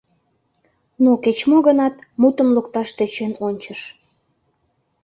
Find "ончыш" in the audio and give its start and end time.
3.47-3.81